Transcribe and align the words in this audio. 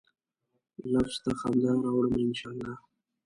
لفظ 0.91 1.15
ته 1.23 1.31
خندا 1.39 1.71
راوړمه، 1.83 2.19
ان 2.27 2.31
شا 2.39 2.49
الله 2.51 2.73